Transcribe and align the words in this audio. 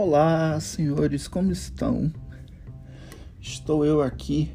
Olá, 0.00 0.60
senhores, 0.60 1.26
como 1.26 1.50
estão? 1.50 2.12
Estou 3.40 3.84
eu 3.84 4.00
aqui 4.00 4.48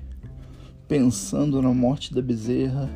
pensando 0.87 1.61
na 1.61 1.73
morte 1.73 2.13
da 2.15 2.21
bezerra. 2.21 2.89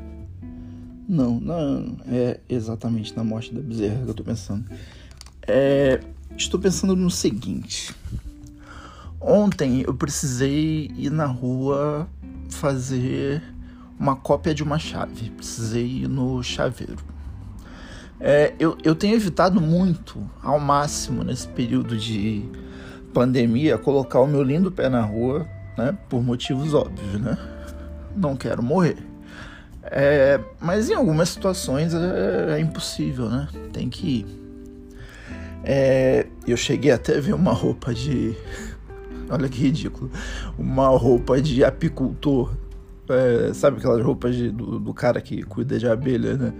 Não, 1.10 1.41
não 1.41 1.97
é 2.07 2.39
exatamente 2.47 3.13
na 3.18 3.21
morte 3.21 3.54
da 3.54 3.60
bezerra 3.60 3.97
que 3.97 4.04
eu 4.04 4.11
estou 4.11 4.25
pensando. 4.25 4.64
É, 5.46 6.00
estou 6.38 6.57
pensando 6.57 6.96
no 6.96 7.11
seguinte. 7.11 7.93
Ontem 9.20 9.82
eu 9.82 9.93
precisei 9.93 10.89
ir 10.95 11.11
na 11.11 11.25
rua 11.25 12.07
fazer 12.50 13.43
uma 14.00 14.16
cópia 14.16 14.55
de 14.55 14.64
uma 14.64 14.79
chave. 14.79 15.32
Precisei 15.32 15.86
ir 15.86 16.07
no 16.07 16.41
chaveiro. 16.41 17.16
É, 18.20 18.54
eu, 18.59 18.77
eu 18.84 18.95
tenho 18.95 19.15
evitado 19.15 19.61
muito, 19.61 20.19
ao 20.42 20.60
máximo, 20.60 21.23
nesse 21.23 21.47
período 21.47 21.96
de 21.97 22.43
pandemia, 23.14 23.78
colocar 23.78 24.19
o 24.19 24.28
meu 24.28 24.42
lindo 24.43 24.71
pé 24.71 24.89
na 24.89 25.01
rua, 25.01 25.47
né? 25.78 25.97
Por 26.09 26.23
motivos 26.23 26.73
óbvios, 26.73 27.21
né? 27.21 27.37
Não 28.15 28.36
quero 28.36 28.64
morrer. 28.64 28.97
É, 29.83 30.39
mas 30.59 30.89
em 30.89 30.93
algumas 30.93 31.29
situações 31.29 31.93
é, 31.93 32.58
é, 32.58 32.59
impossível, 32.59 33.30
né? 33.30 33.47
Tem 33.72 33.89
que 33.89 34.20
ir. 34.20 34.25
É, 35.64 36.28
eu 36.45 36.58
cheguei 36.58 36.92
até 36.92 37.17
a 37.17 37.22
ver 37.22 37.34
uma 37.34 37.53
roupa 37.53 37.94
de. 37.94 38.36
Olha 39.30 39.47
que 39.47 39.61
ridículo. 39.61 40.11
Uma 40.58 40.88
roupa 40.89 41.42
de 41.42 41.64
apicultor. 41.64 42.53
É, 43.09 43.53
sabe 43.53 43.78
aquelas 43.78 44.03
roupas 44.03 44.36
de, 44.36 44.52
do, 44.52 44.80
do, 44.80 44.94
cara 44.94 45.22
que 45.22 45.42
cuida 45.44 45.80
de 45.80 45.88
abelha, 45.88 46.36
né? 46.36 46.53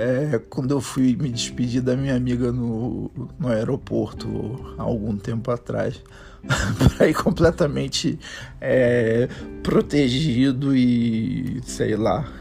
É, 0.00 0.40
quando 0.48 0.70
eu 0.70 0.80
fui 0.80 1.16
me 1.16 1.28
despedir 1.28 1.82
da 1.82 1.96
minha 1.96 2.14
amiga 2.14 2.52
no, 2.52 3.10
no 3.36 3.48
aeroporto 3.48 4.76
há 4.78 4.82
algum 4.82 5.16
tempo 5.16 5.50
atrás, 5.50 6.00
para 6.96 7.08
ir 7.08 7.14
completamente 7.14 8.16
é, 8.60 9.28
protegido 9.60 10.72
e 10.76 11.60
sei 11.64 11.96
lá, 11.96 12.32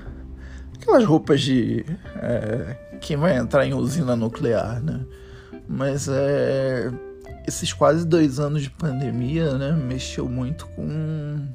aquelas 0.75 1.03
roupas 1.03 1.41
de 1.41 1.83
é, 2.17 2.77
quem 3.01 3.17
vai 3.17 3.35
entrar 3.35 3.65
em 3.65 3.73
usina 3.73 4.15
nuclear, 4.15 4.79
né? 4.79 5.03
Mas 5.67 6.07
é, 6.07 6.91
esses 7.47 7.73
quase 7.73 8.05
dois 8.05 8.39
anos 8.39 8.61
de 8.61 8.69
pandemia, 8.69 9.57
né, 9.57 9.71
mexeu 9.71 10.29
muito 10.29 10.67
com 10.75 11.47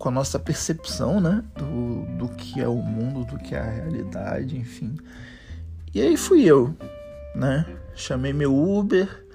com 0.00 0.08
a 0.08 0.12
nossa 0.12 0.38
percepção, 0.38 1.20
né, 1.20 1.44
do, 1.54 2.06
do 2.16 2.28
que 2.34 2.58
é 2.58 2.66
o 2.66 2.76
mundo, 2.76 3.22
do 3.26 3.38
que 3.38 3.54
é 3.54 3.58
a 3.58 3.70
realidade, 3.70 4.56
enfim. 4.56 4.96
E 5.94 6.00
aí 6.00 6.16
fui 6.16 6.42
eu, 6.42 6.74
né, 7.34 7.66
chamei 7.94 8.32
meu 8.32 8.56
Uber 8.56 9.26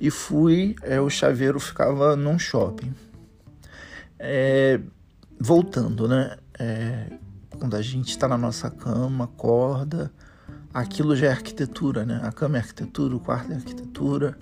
e 0.00 0.10
fui, 0.10 0.76
é, 0.82 0.98
o 0.98 1.10
chaveiro 1.10 1.60
ficava 1.60 2.16
num 2.16 2.38
shopping. 2.38 2.94
É, 4.18 4.80
voltando, 5.38 6.08
né, 6.08 6.38
é, 6.58 7.10
quando 7.58 7.76
a 7.76 7.82
gente 7.82 8.08
está 8.08 8.26
na 8.26 8.38
nossa 8.38 8.70
cama, 8.70 9.26
acorda, 9.26 10.10
aquilo 10.72 11.14
já 11.14 11.26
é 11.26 11.30
arquitetura, 11.32 12.06
né, 12.06 12.22
a 12.24 12.32
cama 12.32 12.56
é 12.56 12.60
arquitetura, 12.60 13.14
o 13.14 13.20
quarto 13.20 13.52
é 13.52 13.56
arquitetura. 13.56 14.38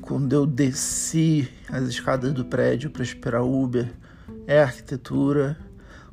Quando 0.00 0.32
eu 0.32 0.46
desci 0.46 1.50
as 1.68 1.88
escadas 1.88 2.32
do 2.32 2.44
prédio 2.44 2.88
para 2.88 3.02
esperar 3.02 3.42
o 3.42 3.64
Uber, 3.64 3.92
é 4.48 4.62
arquitetura. 4.62 5.58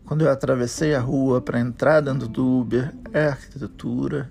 Quando 0.04 0.26
eu 0.26 0.30
atravessei 0.30 0.94
a 0.94 1.00
rua 1.00 1.42
para 1.42 1.60
entrar 1.60 2.02
dentro 2.02 2.28
do 2.28 2.60
Uber, 2.60 2.94
é 3.14 3.28
arquitetura. 3.28 4.30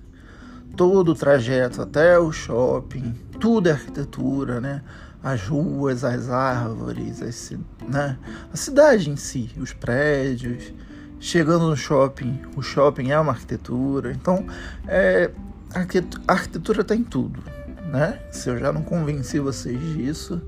Todo 0.76 1.12
o 1.12 1.14
trajeto 1.14 1.80
até 1.80 2.18
o 2.18 2.30
shopping, 2.30 3.14
tudo 3.40 3.68
é 3.68 3.72
arquitetura, 3.72 4.60
né? 4.60 4.82
As 5.22 5.42
ruas, 5.48 6.04
as 6.04 6.28
árvores, 6.28 7.22
as, 7.22 7.52
né? 7.88 8.18
a 8.52 8.56
cidade 8.56 9.08
em 9.08 9.16
si, 9.16 9.50
os 9.56 9.72
prédios. 9.72 10.72
Chegando 11.18 11.66
no 11.68 11.76
shopping, 11.76 12.42
o 12.54 12.60
shopping 12.60 13.10
é 13.10 13.18
uma 13.18 13.32
arquitetura. 13.32 14.12
Então, 14.12 14.46
é, 14.86 15.30
a 15.74 16.32
arquitetura 16.32 16.82
está 16.82 16.94
em 16.94 17.02
tudo, 17.02 17.42
né? 17.90 18.20
Se 18.30 18.50
eu 18.50 18.58
já 18.58 18.70
não 18.70 18.82
convenci 18.82 19.40
vocês 19.40 19.80
disso, 19.80 20.42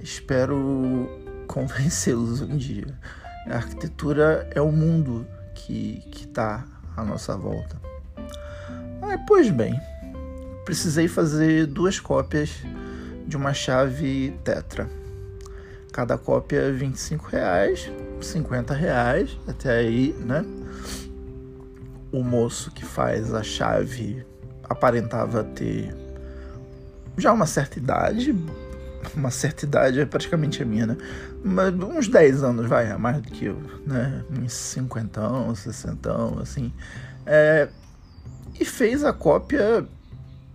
espero 0.00 1.25
convencê-los 1.46 2.40
um 2.42 2.56
dia. 2.56 2.86
A 3.48 3.56
arquitetura 3.56 4.48
é 4.54 4.60
o 4.60 4.70
mundo 4.70 5.26
que 5.54 6.02
está 6.14 6.64
à 6.96 7.04
nossa 7.04 7.36
volta. 7.36 7.80
Ah, 9.02 9.18
pois 9.26 9.50
bem, 9.50 9.80
precisei 10.64 11.08
fazer 11.08 11.66
duas 11.66 12.00
cópias 12.00 12.50
de 13.26 13.36
uma 13.36 13.54
chave 13.54 14.38
Tetra. 14.44 14.88
Cada 15.92 16.18
cópia 16.18 16.58
é 16.58 16.72
25 16.72 17.26
reais, 17.28 17.90
50 18.20 18.74
reais, 18.74 19.38
até 19.46 19.78
aí, 19.78 20.12
né? 20.20 20.44
O 22.12 22.22
moço 22.22 22.70
que 22.70 22.84
faz 22.84 23.32
a 23.32 23.42
chave 23.42 24.24
aparentava 24.64 25.44
ter 25.44 25.94
já 27.16 27.32
uma 27.32 27.46
certa 27.46 27.78
idade, 27.78 28.34
uma 29.16 29.30
certa 29.30 29.64
idade, 29.64 30.00
é 30.00 30.06
praticamente 30.06 30.62
a 30.62 30.66
minha, 30.66 30.86
né? 30.86 30.96
Mas 31.42 31.74
uns 31.74 32.06
10 32.06 32.42
anos, 32.42 32.66
vai, 32.66 32.90
é 32.90 32.96
mais 32.96 33.20
do 33.22 33.30
que 33.30 33.46
eu, 33.46 33.58
né? 33.86 34.22
Uns 34.30 34.52
50, 34.52 35.54
60, 35.54 36.40
assim. 36.42 36.72
É, 37.24 37.68
e 38.60 38.64
fez 38.64 39.04
a 39.04 39.12
cópia. 39.12 39.86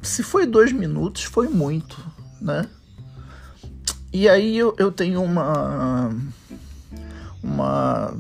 Se 0.02 0.24
foi 0.24 0.46
dois 0.46 0.72
minutos, 0.72 1.24
foi 1.24 1.48
muito, 1.48 1.98
né? 2.40 2.68
E 4.14 4.28
aí 4.28 4.58
eu, 4.58 4.76
eu 4.78 4.92
tenho 4.92 5.24
uma. 5.24 6.10
Uma. 7.42 8.14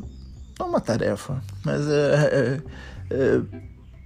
Não 0.59 0.69
uma 0.69 0.81
tarefa, 0.81 1.41
mas 1.65 1.87
é, 1.87 2.29
é, 2.31 2.61
é 3.09 3.41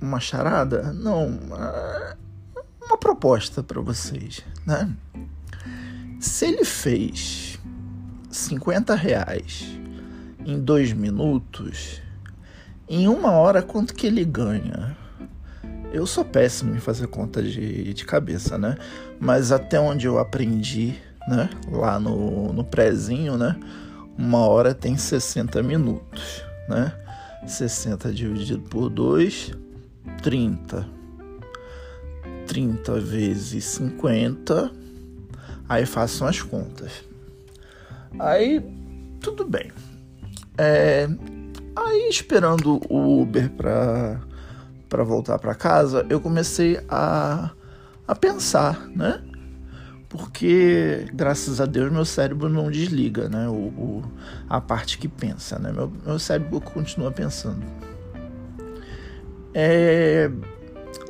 uma 0.02 0.20
charada? 0.20 0.94
Não. 0.94 1.40
É 1.54 2.16
uma 2.86 2.98
proposta 2.98 3.62
para 3.62 3.82
vocês, 3.82 4.44
né? 4.66 4.90
Se 6.26 6.48
ele 6.48 6.66
fez 6.66 7.60
50 8.32 8.96
reais 8.96 9.80
em 10.44 10.60
dois 10.60 10.92
minutos, 10.92 12.02
em 12.90 13.08
uma 13.08 13.32
hora 13.32 13.62
quanto 13.62 13.94
que 13.94 14.08
ele 14.08 14.26
ganha? 14.26 14.98
Eu 15.94 16.08
sou 16.08 16.26
péssimo 16.26 16.76
em 16.76 16.80
fazer 16.80 17.08
conta 17.08 17.44
de, 17.44 17.94
de 17.94 18.06
cabeça, 18.06 18.58
né? 18.58 18.76
Mas 19.20 19.52
até 19.52 19.80
onde 19.80 20.08
eu 20.08 20.18
aprendi, 20.18 20.96
né? 21.28 21.48
Lá 21.72 22.00
no, 22.00 22.52
no 22.52 22.64
prézinho, 22.64 23.38
né? 23.38 23.56
Uma 24.18 24.40
hora 24.40 24.74
tem 24.74 24.98
60 24.98 25.62
minutos, 25.62 26.44
né? 26.68 26.92
60 27.46 28.12
dividido 28.12 28.64
por 28.64 28.90
2, 28.90 29.52
30. 30.24 30.88
30 32.48 33.00
vezes 33.00 33.64
50 33.64 34.85
Aí 35.68 35.86
façam 35.86 36.28
as 36.28 36.42
contas. 36.42 37.04
Aí, 38.20 38.62
tudo 39.20 39.46
bem. 39.46 39.72
É, 40.58 41.08
aí, 41.76 42.08
esperando 42.10 42.80
o 42.90 43.22
Uber 43.22 43.50
para 43.52 44.22
para 44.88 45.04
voltar 45.04 45.40
para 45.40 45.54
casa, 45.56 46.06
eu 46.10 46.22
comecei 46.22 46.80
a, 46.88 47.52
a 48.08 48.16
pensar, 48.16 48.88
né? 48.90 49.22
Porque, 50.08 51.08
graças 51.14 51.60
a 51.60 51.66
Deus, 51.66 51.92
meu 51.92 52.06
cérebro 52.06 52.48
não 52.48 52.72
desliga, 52.72 53.28
né? 53.28 53.50
O, 53.50 53.52
o 53.52 54.04
a 54.48 54.62
parte 54.62 54.98
que 54.98 55.10
pensa, 55.10 55.60
né? 55.60 55.72
Meu, 55.74 55.92
meu 56.06 56.20
cérebro 56.20 56.62
continua 56.62 57.12
pensando. 57.12 57.66
É, 59.54 60.32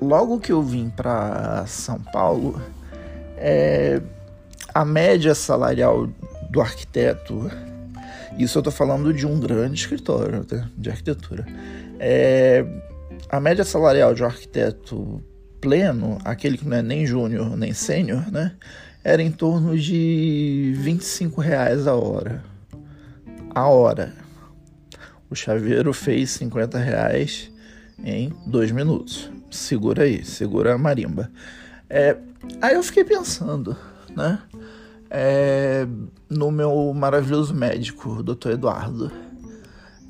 logo 0.02 0.40
que 0.40 0.52
eu 0.52 0.64
vim 0.64 0.90
para 0.90 1.66
São 1.68 2.00
Paulo, 2.00 2.60
é, 3.38 4.02
a 4.76 4.84
média 4.84 5.34
salarial 5.34 6.10
do 6.50 6.60
arquiteto, 6.60 7.50
isso 8.38 8.58
eu 8.58 8.60
estou 8.60 8.74
falando 8.74 9.14
de 9.14 9.26
um 9.26 9.40
grande 9.40 9.80
escritório 9.80 10.44
tá? 10.44 10.68
de 10.78 10.90
arquitetura, 10.90 11.46
é, 11.98 12.66
a 13.30 13.40
média 13.40 13.64
salarial 13.64 14.14
de 14.14 14.22
um 14.22 14.26
arquiteto 14.26 15.24
pleno, 15.62 16.18
aquele 16.26 16.58
que 16.58 16.68
não 16.68 16.76
é 16.76 16.82
nem 16.82 17.06
júnior 17.06 17.56
nem 17.56 17.72
sênior, 17.72 18.30
né, 18.30 18.52
era 19.02 19.22
em 19.24 19.32
torno 19.32 19.78
de 19.78 20.74
25 20.76 21.40
reais 21.40 21.88
a 21.88 21.96
hora. 21.96 22.44
A 23.52 23.68
hora. 23.70 24.12
O 25.30 25.36
chaveiro 25.36 25.94
fez 25.94 26.32
50 26.32 26.78
reais 26.80 27.50
em 28.04 28.34
dois 28.46 28.72
minutos. 28.72 29.32
Segura 29.50 30.04
aí, 30.04 30.26
segura 30.26 30.74
a 30.74 30.78
marimba. 30.78 31.32
É, 31.90 32.18
aí 32.62 32.76
eu 32.76 32.84
fiquei 32.84 33.06
pensando, 33.06 33.78
né? 34.16 34.40
É, 35.18 35.88
no 36.30 36.52
meu 36.52 36.94
maravilhoso 36.94 37.56
médico, 37.56 38.22
Dr. 38.22 38.50
Eduardo. 38.50 39.10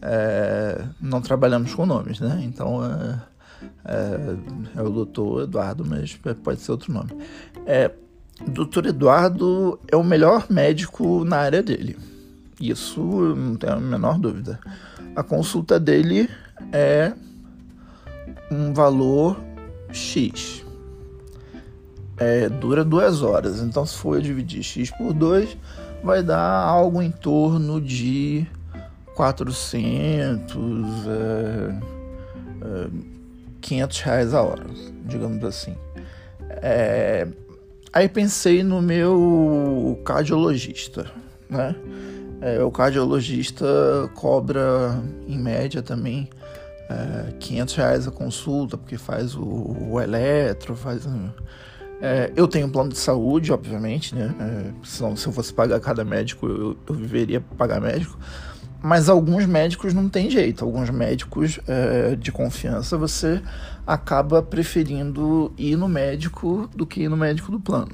É, 0.01 0.83
não 0.99 1.21
trabalhamos 1.21 1.75
com 1.75 1.85
nomes, 1.85 2.19
né? 2.19 2.41
Então 2.43 2.83
é, 2.83 3.21
é, 3.85 4.79
é 4.79 4.81
o 4.81 5.05
Dr. 5.05 5.43
Eduardo, 5.43 5.85
mas 5.85 6.19
pode 6.43 6.59
ser 6.59 6.71
outro 6.71 6.91
nome. 6.91 7.11
É, 7.67 7.91
doutor 8.47 8.87
Eduardo 8.87 9.79
é 9.91 9.95
o 9.95 10.03
melhor 10.03 10.47
médico 10.49 11.23
na 11.23 11.37
área 11.37 11.61
dele. 11.61 11.95
Isso 12.59 12.99
não 12.99 13.55
tenho 13.57 13.73
a 13.73 13.79
menor 13.79 14.17
dúvida. 14.17 14.59
A 15.15 15.21
consulta 15.21 15.79
dele 15.79 16.27
é 16.71 17.13
um 18.49 18.73
valor 18.73 19.39
X. 19.91 20.64
É, 22.17 22.47
dura 22.49 22.83
duas 22.83 23.21
horas. 23.21 23.61
Então, 23.61 23.85
se 23.85 23.95
for 23.95 24.21
dividir 24.21 24.63
X 24.63 24.89
por 24.91 25.13
2, 25.13 25.57
vai 26.03 26.23
dar 26.23 26.39
algo 26.39 27.01
em 27.01 27.11
torno 27.11 27.81
de 27.81 28.47
400, 29.15 30.55
é, 31.07 31.75
é, 32.61 32.87
500 33.61 33.99
reais 34.01 34.33
a 34.33 34.41
hora, 34.41 34.65
digamos 35.05 35.43
assim. 35.43 35.75
É, 36.61 37.27
aí 37.91 38.07
pensei 38.07 38.63
no 38.63 38.81
meu 38.81 39.99
cardiologista, 40.05 41.11
né? 41.49 41.75
É, 42.41 42.61
o 42.61 42.69
cardiologista 42.69 43.65
cobra 44.13 45.01
em 45.27 45.39
média 45.39 45.81
também 45.81 46.29
é, 46.89 47.31
500 47.39 47.75
reais 47.75 48.07
a 48.07 48.11
consulta, 48.11 48.77
porque 48.77 48.97
faz 48.97 49.35
o, 49.35 49.43
o 49.89 49.99
eletro, 49.99 50.75
faz. 50.75 51.07
É, 52.01 52.31
eu 52.35 52.47
tenho 52.47 52.67
um 52.67 52.69
plano 52.69 52.89
de 52.89 52.97
saúde, 52.97 53.51
obviamente, 53.51 54.13
né? 54.13 54.33
É, 54.39 54.71
senão, 54.83 55.15
se 55.15 55.27
eu 55.27 55.33
fosse 55.33 55.53
pagar 55.53 55.79
cada 55.79 56.03
médico, 56.03 56.47
eu, 56.47 56.77
eu 56.87 56.95
viveria 56.95 57.41
pagar 57.41 57.79
médico. 57.79 58.17
Mas 58.81 59.09
alguns 59.09 59.45
médicos 59.45 59.93
não 59.93 60.07
tem 60.07 60.29
jeito. 60.29 60.63
Alguns 60.63 60.89
médicos 60.89 61.59
é, 61.67 62.15
de 62.15 62.31
confiança 62.31 62.97
você 62.97 63.41
acaba 63.87 64.43
preferindo 64.43 65.51
ir 65.57 65.75
no 65.75 65.87
médico 65.87 66.69
do 66.75 66.85
que 66.85 67.01
ir 67.01 67.09
no 67.09 67.17
médico 67.17 67.51
do 67.51 67.59
plano. 67.59 67.93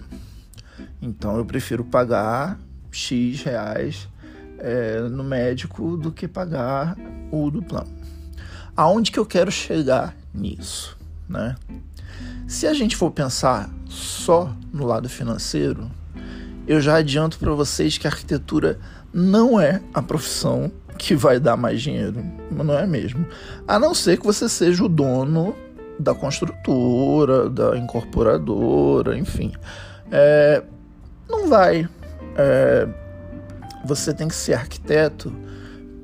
Então 1.01 1.37
eu 1.37 1.45
prefiro 1.45 1.83
pagar 1.83 2.59
X 2.91 3.41
reais 3.43 4.07
é, 4.59 4.99
no 5.01 5.23
médico 5.23 5.95
do 5.95 6.11
que 6.11 6.27
pagar 6.27 6.97
o 7.31 7.49
do 7.49 7.61
plano. 7.61 7.89
Aonde 8.75 9.11
que 9.11 9.19
eu 9.19 9.25
quero 9.25 9.51
chegar 9.51 10.15
nisso, 10.33 10.97
né? 11.27 11.55
Se 12.51 12.67
a 12.67 12.73
gente 12.73 12.97
for 12.97 13.09
pensar 13.11 13.69
só 13.87 14.53
no 14.73 14.85
lado 14.85 15.07
financeiro, 15.07 15.89
eu 16.67 16.81
já 16.81 16.97
adianto 16.97 17.39
para 17.39 17.53
vocês 17.53 17.97
que 17.97 18.05
a 18.05 18.09
arquitetura 18.09 18.77
não 19.13 19.57
é 19.57 19.81
a 19.93 20.01
profissão 20.01 20.69
que 20.97 21.15
vai 21.15 21.39
dar 21.39 21.55
mais 21.55 21.81
dinheiro, 21.81 22.21
não 22.51 22.77
é 22.77 22.85
mesmo. 22.85 23.25
A 23.65 23.79
não 23.79 23.93
ser 23.93 24.19
que 24.19 24.25
você 24.25 24.49
seja 24.49 24.83
o 24.83 24.89
dono 24.89 25.55
da 25.97 26.13
construtora, 26.13 27.49
da 27.49 27.77
incorporadora, 27.77 29.17
enfim. 29.17 29.53
É, 30.11 30.61
não 31.29 31.47
vai. 31.47 31.87
É, 32.35 32.85
você 33.85 34.13
tem 34.13 34.27
que 34.27 34.35
ser 34.35 34.55
arquiteto 34.55 35.33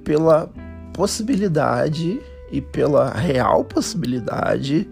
pela 0.01 0.49
possibilidade 0.93 2.21
e 2.49 2.61
pela 2.61 3.11
real 3.11 3.65
possibilidade 3.65 4.89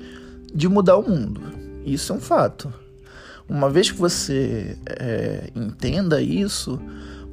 de 0.56 0.70
mudar 0.70 0.96
o 0.96 1.08
mundo. 1.08 1.42
Isso 1.86 2.14
é 2.14 2.16
um 2.16 2.22
fato. 2.22 2.74
Uma 3.48 3.70
vez 3.70 3.92
que 3.92 3.98
você 3.98 4.78
é, 4.88 5.50
entenda 5.54 6.22
isso, 6.22 6.80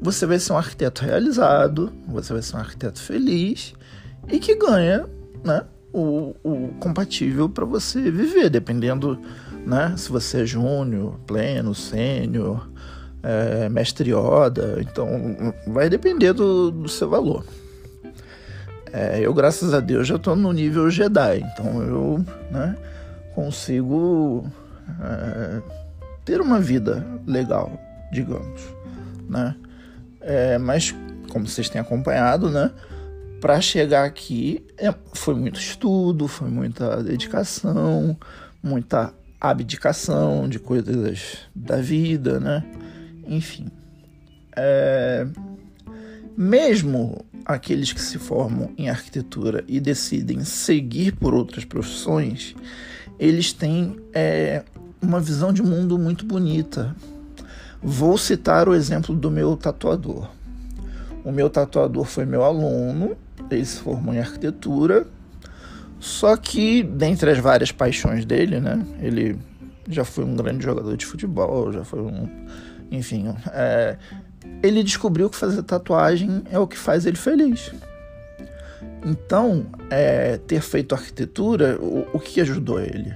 você 0.01 0.27
vai 0.27 0.39
ser 0.39 0.53
um 0.53 0.59
arquiteto 0.59 1.05
realizado, 1.05 1.93
você 2.09 2.33
vai 2.33 2.43
ser 2.43 2.57
um 2.57 2.59
arquiteto 2.59 3.01
feliz 3.01 3.73
e 4.29 4.39
que 4.39 4.57
ganha 4.57 5.07
né, 5.45 5.63
o, 5.93 6.35
o 6.43 6.69
compatível 6.81 7.49
para 7.49 7.65
você 7.65 8.11
viver, 8.11 8.51
dependendo 8.51 9.19
né, 9.65 9.95
se 9.97 10.11
você 10.11 10.43
é 10.43 10.47
júnior, 10.47 11.19
pleno, 11.27 11.75
sênior, 11.75 12.69
é, 13.23 13.69
mestre 13.69 14.11
Yoda. 14.11 14.79
Então, 14.81 15.09
vai 15.69 15.89
depender 15.89 16.33
do, 16.33 16.71
do 16.71 16.89
seu 16.89 17.09
valor. 17.09 17.45
É, 18.93 19.21
eu, 19.21 19.33
graças 19.33 19.73
a 19.73 19.81
Deus, 19.81 20.07
já 20.07 20.17
estou 20.17 20.37
no 20.37 20.53
nível 20.53 20.91
Jedi, 20.91 21.39
então 21.39 21.83
eu 21.83 22.25
né, 22.51 22.77
consigo 23.34 24.44
é, 25.00 25.62
ter 26.25 26.40
uma 26.40 26.61
vida 26.61 27.06
legal, 27.26 27.79
digamos, 28.12 28.62
né? 29.29 29.55
É, 30.20 30.58
mas, 30.58 30.94
como 31.29 31.46
vocês 31.46 31.69
têm 31.69 31.81
acompanhado, 31.81 32.49
né? 32.50 32.70
Para 33.40 33.61
chegar 33.61 34.05
aqui 34.05 34.64
é, 34.79 34.94
foi 35.14 35.34
muito 35.34 35.58
estudo, 35.58 36.29
foi 36.29 36.49
muita 36.49 37.02
dedicação, 37.02 38.17
muita 38.62 39.12
abdicação 39.40 40.49
de 40.49 40.61
coisas 40.61 41.38
da 41.55 41.78
vida, 41.78 42.38
né? 42.38 42.64
Enfim. 43.26 43.67
É, 44.56 45.26
mesmo 46.37 47.25
aqueles 47.44 47.93
que 47.93 48.00
se 48.00 48.19
formam 48.19 48.73
em 48.78 48.88
arquitetura 48.88 49.64
e 49.67 49.81
decidem 49.81 50.44
seguir 50.44 51.17
por 51.17 51.35
outras 51.35 51.64
profissões, 51.64 52.55
eles 53.23 53.53
têm 53.53 53.97
é, 54.13 54.65
uma 55.01 55.21
visão 55.21 55.53
de 55.53 55.63
mundo 55.63 55.97
muito 55.97 56.27
bonita. 56.27 56.93
Vou 57.81 58.19
citar 58.19 58.69
o 58.69 58.75
exemplo 58.75 59.15
do 59.15 59.31
meu 59.31 59.57
tatuador. 59.57 60.29
O 61.25 61.31
meu 61.31 61.49
tatuador 61.49 62.05
foi 62.05 62.27
meu 62.27 62.43
aluno, 62.43 63.17
ele 63.49 63.65
se 63.65 63.79
formou 63.79 64.13
em 64.13 64.19
arquitetura, 64.19 65.07
só 66.01 66.37
que, 66.37 66.83
dentre 66.83 67.31
as 67.31 67.39
várias 67.39 67.71
paixões 67.71 68.25
dele, 68.25 68.59
né, 68.59 68.85
ele 69.01 69.39
já 69.89 70.05
foi 70.05 70.25
um 70.25 70.35
grande 70.35 70.65
jogador 70.65 70.97
de 70.97 71.07
futebol, 71.07 71.73
já 71.73 71.85
foi 71.85 72.01
um. 72.03 72.29
Enfim, 72.91 73.33
é, 73.53 73.99
ele 74.65 74.83
descobriu 74.83 75.31
que 75.31 75.37
fazer 75.37 75.63
tatuagem 75.63 76.43
é 76.51 76.59
o 76.59 76.67
que 76.67 76.77
faz 76.77 77.07
ele 77.07 77.17
feliz. 77.17 77.71
Então, 79.05 79.67
é, 79.90 80.37
ter 80.38 80.61
feito 80.61 80.94
arquitetura, 80.94 81.76
o, 81.81 82.06
o, 82.12 82.20
que 82.20 82.40
ajudou 82.40 82.81
ele? 82.81 83.12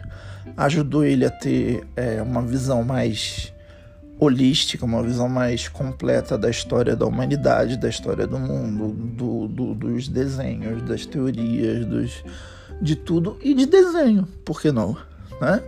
Ajudou 0.56 1.04
ele 1.04 1.24
a 1.24 1.30
ter 1.30 1.86
é, 1.94 2.20
uma 2.20 2.42
visão 2.42 2.82
mais 2.82 3.52
holística, 4.18 4.84
uma 4.84 5.02
visão 5.02 5.28
mais 5.28 5.68
completa 5.68 6.36
da 6.36 6.50
história 6.50 6.96
da 6.96 7.06
humanidade, 7.06 7.76
da 7.76 7.88
história 7.88 8.26
do 8.26 8.38
mundo, 8.38 8.88
do, 8.88 9.46
do, 9.46 9.74
dos 9.74 10.08
desenhos, 10.08 10.82
das 10.82 11.06
teorias, 11.06 11.84
dos, 11.84 12.24
de 12.80 12.96
tudo 12.96 13.38
e 13.42 13.54
de 13.54 13.66
desenho, 13.66 14.26
por 14.44 14.60
que 14.60 14.72
não? 14.72 14.96
Né? 15.40 15.62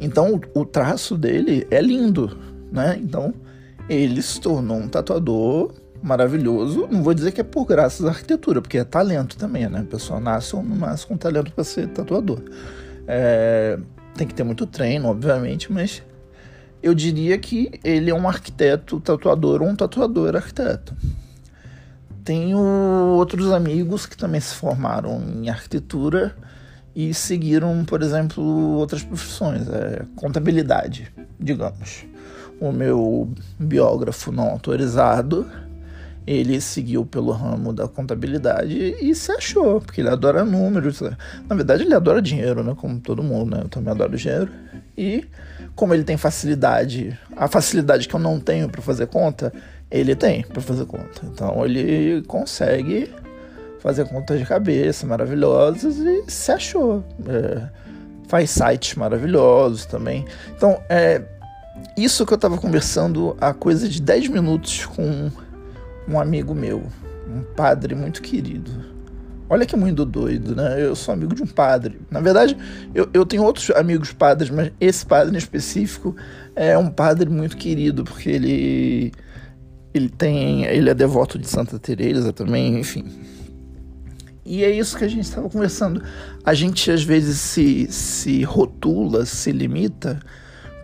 Então, 0.00 0.40
o, 0.54 0.60
o 0.60 0.64
traço 0.64 1.16
dele 1.16 1.66
é 1.70 1.80
lindo, 1.80 2.36
né? 2.70 2.98
Então, 3.00 3.32
ele 3.88 4.20
se 4.22 4.40
tornou 4.40 4.76
um 4.76 4.88
tatuador 4.88 5.72
maravilhoso. 6.02 6.88
Não 6.90 7.02
vou 7.02 7.14
dizer 7.14 7.32
que 7.32 7.40
é 7.40 7.44
por 7.44 7.64
graças 7.64 8.04
à 8.04 8.10
arquitetura, 8.10 8.60
porque 8.60 8.78
é 8.78 8.84
talento 8.84 9.36
também, 9.36 9.68
né? 9.68 9.80
A 9.80 9.84
pessoa 9.84 10.20
nasce 10.20 10.54
ou 10.54 10.62
não 10.62 10.76
nasce 10.76 11.06
com 11.06 11.16
talento 11.16 11.52
para 11.52 11.64
ser 11.64 11.88
tatuador. 11.88 12.42
É, 13.06 13.78
tem 14.14 14.26
que 14.26 14.34
ter 14.34 14.44
muito 14.44 14.66
treino, 14.66 15.08
obviamente, 15.08 15.72
mas 15.72 16.02
eu 16.82 16.94
diria 16.94 17.38
que 17.38 17.70
ele 17.84 18.10
é 18.10 18.14
um 18.14 18.28
arquiteto 18.28 19.00
tatuador 19.00 19.62
ou 19.62 19.68
um 19.68 19.76
tatuador 19.76 20.36
arquiteto. 20.36 20.94
Tenho 22.24 22.58
outros 22.58 23.50
amigos 23.50 24.06
que 24.06 24.16
também 24.16 24.40
se 24.40 24.54
formaram 24.54 25.20
em 25.20 25.48
arquitetura 25.48 26.36
e 26.94 27.12
seguiram, 27.14 27.84
por 27.84 28.02
exemplo, 28.02 28.42
outras 28.76 29.02
profissões, 29.02 29.68
é, 29.68 30.04
contabilidade, 30.16 31.12
digamos 31.40 32.04
o 32.62 32.70
meu 32.70 33.28
biógrafo 33.58 34.30
não 34.30 34.48
autorizado, 34.48 35.44
ele 36.26 36.60
seguiu 36.60 37.04
pelo 37.04 37.32
ramo 37.32 37.72
da 37.72 37.88
contabilidade 37.88 38.96
e 39.00 39.14
se 39.14 39.32
achou, 39.32 39.80
porque 39.80 40.00
ele 40.00 40.08
adora 40.08 40.44
números. 40.44 41.00
Na 41.48 41.56
verdade, 41.56 41.82
ele 41.82 41.94
adora 41.94 42.22
dinheiro, 42.22 42.62
né? 42.62 42.74
Como 42.76 43.00
todo 43.00 43.22
mundo, 43.22 43.56
né? 43.56 43.62
Eu 43.64 43.68
também 43.68 43.92
adoro 43.92 44.16
dinheiro. 44.16 44.48
E 44.96 45.24
como 45.74 45.94
ele 45.94 46.04
tem 46.04 46.16
facilidade, 46.16 47.18
a 47.36 47.48
facilidade 47.48 48.06
que 48.06 48.14
eu 48.14 48.20
não 48.20 48.38
tenho 48.38 48.68
para 48.68 48.82
fazer 48.82 49.06
conta, 49.06 49.52
ele 49.90 50.14
tem 50.14 50.42
para 50.42 50.60
fazer 50.60 50.86
conta. 50.86 51.22
Então 51.24 51.64
ele 51.64 52.22
consegue 52.22 53.10
fazer 53.80 54.04
contas 54.06 54.38
de 54.38 54.46
cabeça 54.46 55.06
maravilhosas 55.06 55.98
e 55.98 56.24
se 56.28 56.52
achou. 56.52 57.04
É, 57.26 57.68
faz 58.28 58.50
sites 58.50 58.94
maravilhosos 58.94 59.84
também. 59.84 60.24
Então, 60.56 60.80
é, 60.88 61.20
isso 61.96 62.24
que 62.24 62.32
eu 62.32 62.36
estava 62.36 62.56
conversando 62.56 63.36
há 63.40 63.52
coisa 63.52 63.88
de 63.88 64.00
10 64.00 64.28
minutos 64.28 64.86
com 64.86 65.30
um 66.08 66.18
amigo 66.18 66.54
meu, 66.54 66.82
um 67.28 67.42
padre 67.54 67.94
muito 67.94 68.22
querido. 68.22 68.70
Olha 69.48 69.66
que 69.66 69.76
muito 69.76 70.04
doido, 70.06 70.56
né? 70.56 70.82
Eu 70.82 70.96
sou 70.96 71.12
amigo 71.12 71.34
de 71.34 71.42
um 71.42 71.46
padre. 71.46 72.00
Na 72.10 72.20
verdade, 72.20 72.56
eu, 72.94 73.08
eu 73.12 73.26
tenho 73.26 73.42
outros 73.42 73.70
amigos 73.70 74.10
padres, 74.12 74.50
mas 74.50 74.72
esse 74.80 75.04
padre 75.04 75.34
em 75.34 75.38
específico 75.38 76.16
é 76.56 76.76
um 76.78 76.88
padre 76.88 77.28
muito 77.28 77.56
querido, 77.56 78.02
porque 78.02 78.30
ele 78.30 79.12
ele 79.92 80.08
tem, 80.08 80.64
ele 80.64 80.88
é 80.88 80.94
devoto 80.94 81.38
de 81.38 81.46
Santa 81.46 81.78
Teresa 81.78 82.32
também, 82.32 82.78
enfim. 82.80 83.04
E 84.44 84.64
é 84.64 84.70
isso 84.70 84.96
que 84.96 85.04
a 85.04 85.08
gente 85.08 85.24
estava 85.24 85.48
conversando. 85.48 86.02
A 86.44 86.54
gente 86.54 86.90
às 86.90 87.02
vezes 87.02 87.38
se, 87.38 87.86
se 87.92 88.42
rotula, 88.42 89.26
se 89.26 89.52
limita 89.52 90.18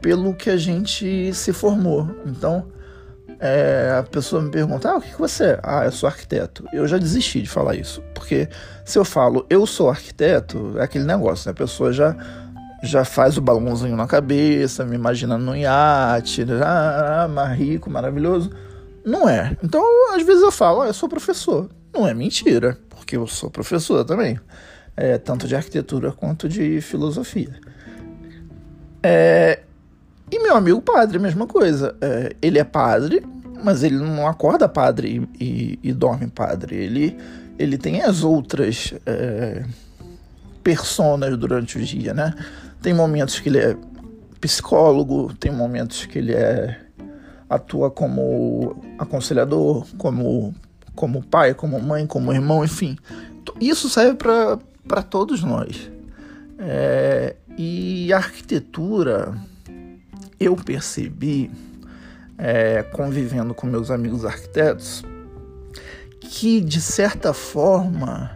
pelo 0.00 0.34
que 0.34 0.50
a 0.50 0.56
gente 0.56 1.32
se 1.32 1.52
formou. 1.52 2.06
Então, 2.26 2.66
é, 3.40 3.97
a 3.99 4.02
pessoa 4.02 4.42
me 4.42 4.50
pergunta: 4.50 4.90
ah, 4.90 4.97
o 4.97 5.00
que, 5.00 5.12
que 5.12 5.18
você 5.18 5.45
é? 5.45 5.61
Ah, 5.62 5.85
eu 5.85 5.92
sou 5.92 6.09
arquiteto. 6.09 6.66
Eu 6.73 6.87
já 6.88 6.99
desisti 6.99 7.42
de 7.42 7.49
falar 7.49 7.76
isso, 7.76 8.02
porque 8.14 8.49
se 8.85 8.99
eu 8.99 9.04
falo 9.04 9.47
eu 9.49 9.64
sou 9.66 9.88
arquiteto, 9.88 10.75
é 10.78 10.83
aquele 10.83 11.04
negócio, 11.04 11.49
né? 11.49 11.52
a 11.52 11.54
pessoa 11.54 11.92
já, 11.92 12.16
já 12.83 13.04
faz 13.04 13.37
o 13.37 13.40
balãozinho 13.40 13.97
na 13.97 14.07
cabeça, 14.07 14.85
me 14.85 14.97
imaginando 14.97 15.45
num 15.45 15.54
iate, 15.54 16.45
ah, 16.64 17.25
ah, 17.25 17.28
mais 17.28 17.57
rico, 17.57 17.88
maravilhoso. 17.88 18.50
Não 19.04 19.28
é. 19.28 19.57
Então, 19.62 19.83
às 20.14 20.23
vezes 20.23 20.42
eu 20.42 20.50
falo: 20.50 20.83
ah, 20.83 20.88
eu 20.88 20.95
sou 20.95 21.09
professor. 21.09 21.71
Não 21.95 22.07
é 22.07 22.12
mentira, 22.12 22.76
porque 22.90 23.16
eu 23.16 23.26
sou 23.26 23.50
professor 23.50 24.04
também, 24.04 24.38
é, 24.97 25.16
tanto 25.16 25.47
de 25.47 25.54
arquitetura 25.54 26.12
quanto 26.12 26.49
de 26.49 26.80
filosofia. 26.80 27.54
É, 29.02 29.61
e 30.30 30.42
meu 30.42 30.56
amigo 30.56 30.80
padre, 30.80 31.18
mesma 31.18 31.47
coisa. 31.47 31.97
É, 32.00 32.35
ele 32.40 32.58
é 32.58 32.64
padre, 32.64 33.25
mas 33.62 33.82
ele 33.82 33.97
não 33.97 34.26
acorda 34.26 34.68
padre 34.68 35.28
e, 35.38 35.44
e, 35.44 35.78
e 35.82 35.92
dorme 35.92 36.26
padre. 36.26 36.76
Ele, 36.76 37.16
ele 37.58 37.78
tem 37.78 38.02
as 38.02 38.23
outras 38.23 38.94
é, 39.06 39.64
personas 40.62 41.37
durante 41.37 41.78
o 41.78 41.85
dia, 41.85 42.12
né? 42.12 42.35
Tem 42.82 42.94
momentos 42.94 43.40
que 43.40 43.49
ele 43.49 43.58
é 43.58 43.76
psicólogo, 44.40 45.32
tem 45.35 45.50
momentos 45.50 46.06
que 46.06 46.18
ele 46.18 46.32
é 46.32 46.78
atua 47.49 47.90
como 47.90 48.76
aconselhador, 48.99 49.87
como 49.97 50.54
como 50.94 51.23
pai, 51.23 51.54
como 51.54 51.80
mãe, 51.80 52.06
como 52.06 52.32
irmão, 52.32 52.64
enfim. 52.64 52.97
Isso 53.61 53.88
serve 53.88 54.16
para 54.16 55.02
todos 55.02 55.44
nós. 55.44 55.88
É, 56.58 57.37
e 57.56 58.12
a 58.12 58.16
arquitetura 58.16 59.32
eu 60.38 60.57
percebi, 60.57 61.50
é, 62.37 62.83
convivendo 62.83 63.54
com 63.54 63.66
meus 63.66 63.90
amigos 63.90 64.25
arquitetos, 64.25 65.04
que 66.21 66.61
de 66.61 66.80
certa 66.80 67.33
forma 67.33 68.30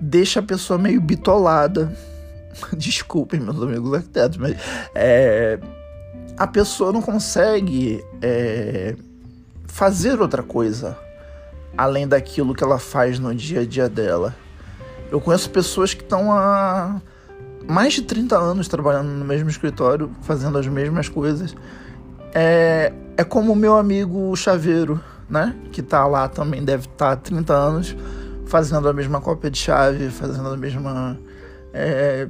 deixa 0.00 0.40
a 0.40 0.42
pessoa 0.42 0.78
meio 0.78 1.00
bitolada. 1.00 1.92
Desculpem, 2.76 3.40
meus 3.40 3.62
amigos 3.62 3.92
arquitetos, 3.94 4.38
mas 4.38 4.56
é, 4.94 5.58
a 6.36 6.46
pessoa 6.46 6.92
não 6.92 7.02
consegue 7.02 8.02
é, 8.22 8.96
fazer 9.66 10.20
outra 10.20 10.42
coisa 10.42 10.96
além 11.76 12.08
daquilo 12.08 12.54
que 12.54 12.64
ela 12.64 12.78
faz 12.78 13.18
no 13.18 13.34
dia 13.34 13.60
a 13.60 13.66
dia 13.66 13.88
dela. 13.88 14.34
Eu 15.10 15.20
conheço 15.20 15.50
pessoas 15.50 15.94
que 15.94 16.02
estão 16.02 16.32
há 16.32 17.00
mais 17.68 17.94
de 17.94 18.02
30 18.02 18.38
anos 18.38 18.68
trabalhando 18.68 19.08
no 19.08 19.24
mesmo 19.24 19.48
escritório, 19.48 20.10
fazendo 20.22 20.58
as 20.58 20.66
mesmas 20.66 21.08
coisas. 21.08 21.54
É, 22.34 22.92
é 23.16 23.24
como 23.24 23.52
o 23.52 23.56
meu 23.56 23.76
amigo 23.76 24.34
Chaveiro, 24.36 25.00
né? 25.28 25.56
Que 25.72 25.82
tá 25.82 26.06
lá 26.06 26.28
também, 26.28 26.64
deve 26.64 26.84
estar 26.86 27.06
tá 27.06 27.12
há 27.12 27.16
30 27.16 27.52
anos, 27.52 27.96
fazendo 28.46 28.88
a 28.88 28.92
mesma 28.92 29.20
cópia 29.20 29.50
de 29.50 29.58
chave, 29.58 30.10
fazendo 30.10 30.48
a 30.48 30.56
mesma. 30.56 31.18
É, 31.72 32.28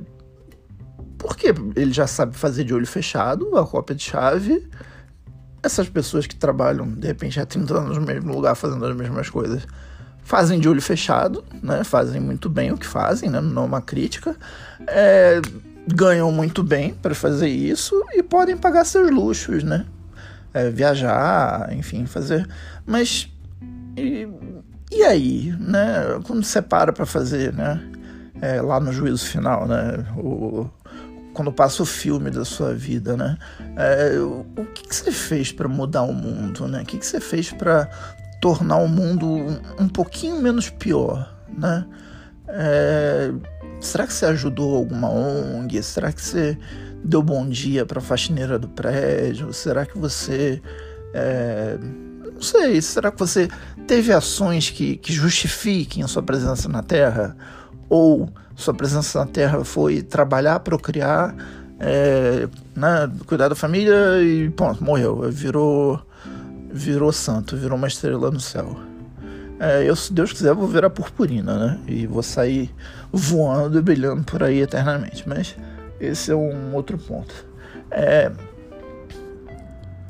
porque 1.18 1.54
ele 1.74 1.92
já 1.92 2.06
sabe 2.06 2.36
fazer 2.36 2.64
de 2.64 2.74
olho 2.74 2.86
fechado 2.86 3.56
a 3.56 3.66
cópia 3.66 3.94
de 3.94 4.04
chave. 4.04 4.66
Essas 5.62 5.88
pessoas 5.88 6.26
que 6.26 6.36
trabalham, 6.36 6.88
de 6.88 7.06
repente, 7.06 7.40
há 7.40 7.46
30 7.46 7.74
anos 7.74 7.98
no 7.98 8.06
mesmo 8.06 8.32
lugar 8.32 8.54
fazendo 8.54 8.84
as 8.86 8.94
mesmas 8.94 9.28
coisas, 9.28 9.66
fazem 10.26 10.58
de 10.58 10.68
olho 10.68 10.82
fechado, 10.82 11.44
né? 11.62 11.84
Fazem 11.84 12.20
muito 12.20 12.50
bem 12.50 12.72
o 12.72 12.76
que 12.76 12.84
fazem, 12.84 13.30
né? 13.30 13.40
Não 13.40 13.62
é 13.62 13.64
uma 13.64 13.80
crítica. 13.80 14.34
É, 14.88 15.40
ganham 15.86 16.32
muito 16.32 16.64
bem 16.64 16.92
para 16.92 17.14
fazer 17.14 17.48
isso 17.48 17.94
e 18.12 18.24
podem 18.24 18.56
pagar 18.56 18.84
seus 18.84 19.08
luxos, 19.08 19.62
né? 19.62 19.86
É, 20.52 20.68
viajar, 20.68 21.72
enfim, 21.72 22.06
fazer. 22.06 22.44
Mas 22.84 23.30
e, 23.96 24.28
e 24.90 25.04
aí, 25.04 25.54
né? 25.60 26.18
Quando 26.24 26.42
você 26.42 26.60
para 26.60 26.92
para 26.92 27.06
fazer, 27.06 27.52
né? 27.52 27.80
É, 28.42 28.60
lá 28.60 28.80
no 28.80 28.92
juízo 28.92 29.26
final, 29.26 29.68
né? 29.68 30.04
O, 30.16 30.68
quando 31.32 31.52
passa 31.52 31.84
o 31.84 31.86
filme 31.86 32.32
da 32.32 32.44
sua 32.44 32.74
vida, 32.74 33.16
né? 33.16 33.38
É, 33.76 34.18
o, 34.18 34.44
o 34.56 34.66
que, 34.74 34.88
que, 34.88 34.96
você 34.96 35.12
fez 35.12 35.52
para 35.52 35.68
mudar 35.68 36.02
o 36.02 36.12
mundo, 36.12 36.66
né? 36.66 36.82
O 36.82 36.84
que, 36.84 36.98
que 36.98 37.06
você 37.06 37.20
fez 37.20 37.52
para 37.52 37.88
tornar 38.46 38.76
o 38.76 38.86
mundo 38.86 39.26
um, 39.76 39.88
pouquinho 39.88 40.40
menos 40.40 40.70
pior, 40.70 41.34
né? 41.58 41.84
É, 42.46 43.32
será 43.80 44.06
que 44.06 44.12
você 44.12 44.24
ajudou 44.26 44.76
alguma 44.76 45.10
ONG? 45.10 45.82
Será 45.82 46.12
que 46.12 46.22
você 46.22 46.56
deu 47.02 47.24
bom 47.24 47.48
dia 47.48 47.84
para 47.84 47.98
a 47.98 48.00
faxineira 48.00 48.56
do 48.56 48.68
prédio? 48.68 49.52
Será 49.52 49.84
que 49.84 49.98
você 49.98 50.62
é, 51.12 51.76
não 52.32 52.40
sei, 52.40 52.80
será 52.80 53.10
que 53.10 53.18
você 53.18 53.48
teve 53.84 54.12
ações 54.12 54.70
que, 54.70 54.96
que 54.96 55.12
justifiquem 55.12 56.04
a 56.04 56.06
sua 56.06 56.22
presença 56.22 56.68
na 56.68 56.84
Terra? 56.84 57.36
Ou 57.88 58.30
sua 58.54 58.74
presença 58.74 59.18
na 59.18 59.26
Terra 59.26 59.64
foi 59.64 60.02
trabalhar, 60.02 60.60
procriar, 60.60 61.34
é, 61.80 62.48
né, 62.76 63.10
cuidar 63.26 63.48
da 63.48 63.56
família 63.56 64.22
e 64.22 64.48
ponto, 64.50 64.84
morreu, 64.84 65.28
virou 65.32 66.00
virou 66.76 67.10
santo, 67.12 67.56
virou 67.56 67.76
uma 67.76 67.88
estrela 67.88 68.30
no 68.30 68.38
céu. 68.38 68.76
É, 69.58 69.82
eu, 69.88 69.96
se 69.96 70.12
Deus 70.12 70.32
quiser, 70.32 70.54
vou 70.54 70.68
virar 70.68 70.90
purpurina, 70.90 71.58
né? 71.58 71.80
E 71.88 72.06
vou 72.06 72.22
sair 72.22 72.70
voando 73.10 73.78
e 73.78 73.82
brilhando 73.82 74.22
por 74.22 74.42
aí 74.42 74.60
eternamente. 74.60 75.26
Mas 75.26 75.56
esse 75.98 76.30
é 76.30 76.34
um 76.34 76.74
outro 76.74 76.98
ponto. 76.98 77.34
É... 77.90 78.30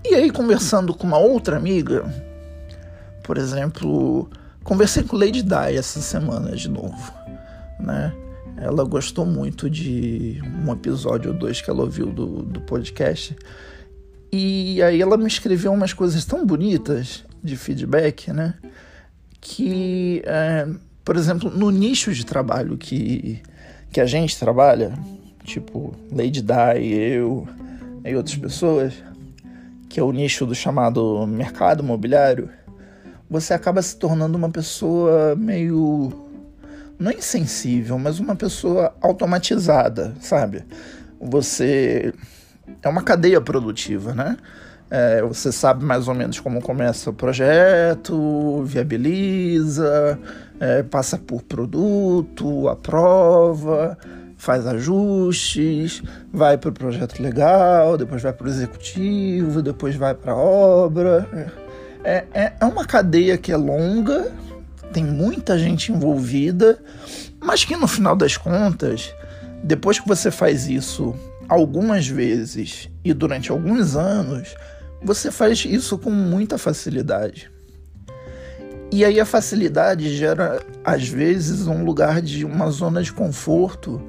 E 0.05 0.15
aí, 0.15 0.31
conversando 0.31 0.93
com 0.93 1.07
uma 1.07 1.19
outra 1.19 1.57
amiga, 1.57 2.05
por 3.23 3.39
exemplo, 3.39 4.29
conversei 4.65 5.05
com 5.05 5.17
Lady 5.17 5.43
Di 5.43 5.77
essa 5.77 6.01
semana 6.01 6.55
de 6.55 6.69
novo, 6.69 7.13
né? 7.79 8.13
Ela 8.57 8.85
gostou 8.85 9.27
muito 9.27 9.69
de 9.69 10.41
um 10.65 10.73
episódio 10.73 11.33
ou 11.33 11.39
dois 11.39 11.61
que 11.61 11.71
ela 11.71 11.83
ouviu 11.83 12.07
do, 12.07 12.43
do 12.43 12.61
podcast 12.63 13.37
e 14.37 14.83
aí 14.83 15.01
ela 15.01 15.17
me 15.17 15.27
escreveu 15.27 15.73
umas 15.73 15.93
coisas 15.95 16.25
tão 16.27 16.45
bonitas 16.45 17.25
de 17.43 17.57
feedback, 17.57 18.31
né? 18.33 18.55
Que, 19.41 20.23
é, 20.27 20.69
por 21.03 21.17
exemplo, 21.17 21.51
no 21.51 21.71
nicho 21.71 22.13
de 22.13 22.27
trabalho 22.27 22.77
que, 22.77 23.41
que 23.91 24.01
a 24.01 24.05
gente 24.05 24.39
trabalha, 24.39 24.93
tipo 25.43 25.95
Lady 26.13 26.43
Di, 26.43 26.87
eu 26.87 27.49
e 28.05 28.15
outras 28.15 28.37
pessoas, 28.37 28.93
que 29.89 29.99
é 29.99 30.03
o 30.03 30.13
nicho 30.13 30.45
do 30.45 30.55
chamado 30.55 31.27
mercado 31.27 31.83
imobiliário, 31.83 32.51
você 33.31 33.55
acaba 33.55 33.81
se 33.81 33.97
tornando 33.97 34.37
uma 34.37 34.51
pessoa 34.51 35.35
meio. 35.35 36.13
não 36.99 37.11
insensível, 37.11 37.99
mas 37.99 38.19
uma 38.19 38.37
pessoa 38.37 38.95
automatizada, 39.01 40.15
sabe? 40.21 40.63
Você 41.19 42.13
é 42.83 42.89
uma 42.89 43.03
cadeia 43.03 43.41
produtiva, 43.41 44.15
né? 44.15 44.37
É, 44.89 45.21
você 45.23 45.51
sabe 45.51 45.85
mais 45.85 46.07
ou 46.07 46.15
menos 46.15 46.39
como 46.39 46.63
começa 46.63 47.11
o 47.11 47.13
projeto, 47.13 48.63
viabiliza, 48.63 50.19
é, 50.61 50.83
passa 50.85 51.19
por 51.19 51.43
produto, 51.43 52.69
aprova, 52.69 53.99
faz 54.37 54.65
ajustes, 54.67 56.03
vai 56.33 56.57
para 56.57 56.71
o 56.71 56.73
projeto 56.73 57.21
legal, 57.21 57.97
depois 57.97 58.23
vai 58.23 58.33
para 58.33 58.47
o 58.47 58.51
executivo, 58.51 59.61
depois 59.61 59.97
vai 59.97 60.15
para 60.15 60.33
a 60.33 60.37
obra. 60.37 61.27
É, 62.05 62.25
é, 62.33 62.53
é 62.61 62.65
uma 62.65 62.85
cadeia 62.85 63.37
que 63.37 63.51
é 63.51 63.57
longa, 63.57 64.31
tem 64.93 65.05
muita 65.05 65.59
gente 65.59 65.91
envolvida, 65.91 66.79
mas 67.41 67.65
que 67.65 67.77
no 67.77 67.89
final 67.89 68.15
das 68.15 68.37
contas, 68.37 69.13
depois 69.65 69.99
que 69.99 70.07
você 70.07 70.31
faz 70.31 70.69
isso 70.69 71.13
algumas 71.49 72.07
vezes 72.09 72.89
e 73.05 73.13
durante 73.13 73.51
alguns 73.51 73.97
anos, 73.97 74.55
você 75.03 75.31
faz 75.31 75.65
isso 75.65 75.99
com 75.99 76.11
muita 76.11 76.59
facilidade. 76.59 77.51
E 78.91 79.05
aí 79.05 79.19
a 79.19 79.27
facilidade 79.27 80.17
gera, 80.17 80.61
às 80.85 81.09
vezes, 81.09 81.67
um 81.67 81.85
lugar 81.85 82.23
de 82.23 82.45
uma 82.45 82.71
zona 82.71 83.03
de 83.03 83.13
conforto 83.13 84.01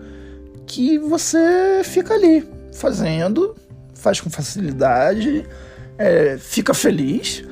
que 0.66 1.00
você 1.00 1.82
fica 1.84 2.14
ali 2.14 2.48
fazendo, 2.74 3.56
faz 3.96 4.22
com 4.22 4.30
facilidade, 4.30 5.46
é, 5.98 6.38
fica 6.38 6.74
feliz. 6.74 7.44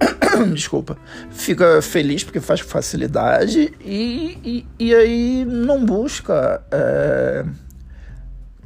Desculpa, 0.54 0.96
fica 1.30 1.80
feliz 1.82 2.24
porque 2.24 2.40
faz 2.40 2.62
com 2.62 2.68
facilidade 2.68 3.72
e, 3.80 4.38
e, 4.44 4.66
e 4.78 4.94
aí 4.94 5.44
não 5.44 5.84
busca. 5.84 6.62
É, 6.70 7.44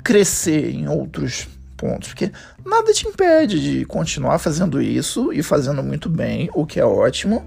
crescer 0.03 0.71
em 0.71 0.89
outros 0.89 1.49
pontos, 1.77 2.09
porque 2.09 2.33
nada 2.67 2.93
te 2.93 3.07
impede 3.07 3.61
de 3.61 3.85
continuar 3.85 4.39
fazendo 4.39 4.83
isso 4.83 5.33
e 5.33 5.43
fazendo 5.43 5.83
muito 5.83 6.09
bem, 6.09 6.51
o 6.55 6.67
que 6.67 6.81
é 6.81 6.85
ótimo. 6.85 7.47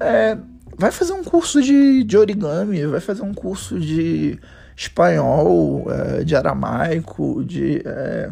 É, 0.00 0.38
vai 0.76 0.90
fazer 0.90 1.12
um 1.12 1.24
curso 1.24 1.60
de, 1.60 2.04
de 2.04 2.16
origami, 2.16 2.86
vai 2.86 3.00
fazer 3.00 3.22
um 3.22 3.34
curso 3.34 3.78
de 3.78 4.38
espanhol, 4.76 5.86
é, 5.90 6.24
de 6.24 6.34
aramaico, 6.34 7.44
de. 7.44 7.82
É, 7.84 8.30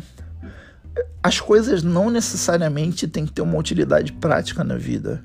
as 1.22 1.38
coisas 1.38 1.82
não 1.82 2.10
necessariamente 2.10 3.06
têm 3.06 3.26
que 3.26 3.32
ter 3.32 3.42
uma 3.42 3.58
utilidade 3.58 4.12
prática 4.12 4.64
na 4.64 4.76
vida. 4.76 5.22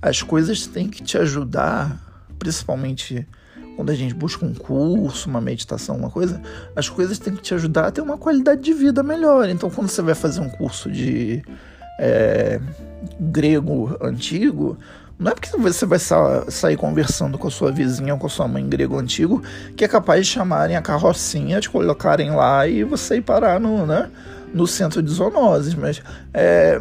As 0.00 0.22
coisas 0.22 0.66
têm 0.66 0.88
que 0.88 1.02
te 1.02 1.18
ajudar, 1.18 1.98
principalmente 2.38 3.26
quando 3.76 3.90
a 3.90 3.94
gente 3.94 4.14
busca 4.14 4.44
um 4.44 4.54
curso, 4.54 5.28
uma 5.28 5.40
meditação, 5.40 5.96
uma 5.96 6.10
coisa, 6.10 6.40
as 6.76 6.88
coisas 6.88 7.18
têm 7.18 7.34
que 7.34 7.42
te 7.42 7.54
ajudar 7.54 7.86
a 7.86 7.90
ter 7.90 8.00
uma 8.00 8.18
qualidade 8.18 8.60
de 8.60 8.72
vida 8.72 9.02
melhor. 9.02 9.48
Então, 9.48 9.70
quando 9.70 9.88
você 9.88 10.02
vai 10.02 10.14
fazer 10.14 10.40
um 10.40 10.48
curso 10.48 10.90
de 10.90 11.42
é, 11.98 12.60
grego 13.18 13.96
antigo, 14.00 14.78
não 15.18 15.30
é 15.30 15.34
porque 15.34 15.56
você 15.56 15.86
vai 15.86 15.98
sa 15.98 16.50
sair 16.50 16.76
conversando 16.76 17.38
com 17.38 17.46
a 17.46 17.50
sua 17.50 17.70
vizinha 17.70 18.14
ou 18.14 18.18
com 18.18 18.26
a 18.26 18.30
sua 18.30 18.48
mãe 18.48 18.62
em 18.62 18.68
grego 18.68 18.98
antigo 18.98 19.42
que 19.76 19.84
é 19.84 19.88
capaz 19.88 20.26
de 20.26 20.32
chamarem 20.32 20.76
a 20.76 20.82
carrocinha, 20.82 21.60
te 21.60 21.70
colocarem 21.70 22.30
lá 22.32 22.66
e 22.66 22.82
você 22.82 23.16
ir 23.16 23.22
parar 23.22 23.60
no, 23.60 23.86
né, 23.86 24.10
no 24.52 24.66
centro 24.66 25.02
de 25.02 25.10
zoonoses. 25.10 25.74
Mas 25.74 26.02
é, 26.34 26.80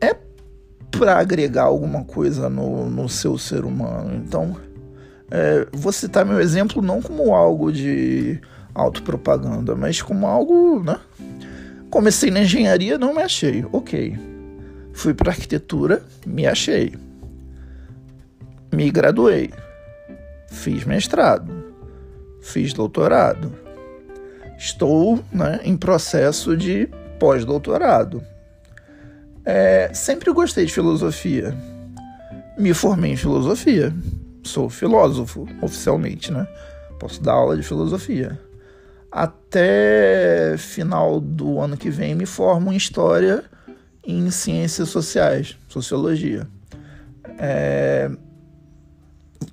é 0.00 0.16
para 0.90 1.18
agregar 1.18 1.64
alguma 1.64 2.04
coisa 2.04 2.48
no, 2.48 2.88
no 2.88 3.08
seu 3.08 3.36
ser 3.36 3.64
humano. 3.64 4.14
Então, 4.14 4.56
é, 5.32 5.66
vou 5.72 5.92
citar 5.92 6.24
meu 6.24 6.40
exemplo 6.40 6.82
não 6.82 7.00
como 7.00 7.34
algo 7.34 7.72
de 7.72 8.38
autopropaganda, 8.74 9.74
mas 9.74 10.02
como 10.02 10.26
algo, 10.26 10.82
né? 10.84 10.98
Comecei 11.90 12.30
na 12.30 12.40
engenharia, 12.40 12.98
não 12.98 13.14
me 13.14 13.22
achei. 13.22 13.64
Ok. 13.72 14.16
Fui 14.92 15.14
para 15.14 15.30
arquitetura, 15.30 16.02
me 16.26 16.46
achei 16.46 16.92
me 18.72 18.90
graduei, 18.90 19.50
fiz 20.48 20.84
mestrado, 20.84 21.74
fiz 22.40 22.72
doutorado, 22.72 23.52
estou 24.56 25.22
né, 25.30 25.60
em 25.62 25.76
processo 25.76 26.56
de 26.56 26.88
pós-doutorado. 27.18 28.22
É, 29.44 29.90
sempre 29.92 30.32
gostei 30.32 30.64
de 30.64 30.72
filosofia, 30.72 31.54
me 32.58 32.72
formei 32.72 33.12
em 33.12 33.16
filosofia, 33.16 33.92
sou 34.42 34.68
filósofo 34.68 35.46
oficialmente, 35.60 36.32
né? 36.32 36.46
Posso 36.98 37.22
dar 37.22 37.32
aula 37.32 37.56
de 37.56 37.62
filosofia. 37.62 38.40
Até 39.10 40.56
final 40.56 41.20
do 41.20 41.60
ano 41.60 41.76
que 41.76 41.90
vem 41.90 42.14
me 42.14 42.26
formo 42.26 42.72
em 42.72 42.76
história 42.76 43.44
e 44.06 44.12
em 44.12 44.30
ciências 44.30 44.88
sociais, 44.88 45.56
sociologia. 45.68 46.46
É, 47.38 48.10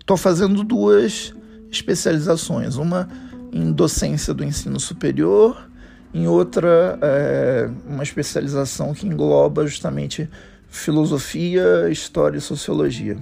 Estou 0.09 0.17
fazendo 0.17 0.63
duas 0.63 1.33
especializações, 1.71 2.77
uma 2.77 3.07
em 3.51 3.71
docência 3.71 4.33
do 4.33 4.43
ensino 4.43 4.79
superior, 4.79 5.69
em 6.11 6.27
outra 6.27 6.97
é, 6.99 7.69
uma 7.87 8.01
especialização 8.01 8.93
que 8.93 9.05
engloba 9.05 9.67
justamente 9.67 10.27
filosofia, 10.67 11.89
história 11.91 12.37
e 12.39 12.41
sociologia. 12.41 13.17